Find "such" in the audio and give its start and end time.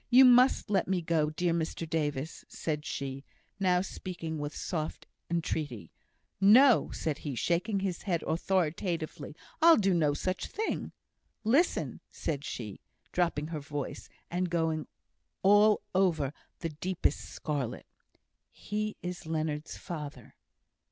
10.15-10.47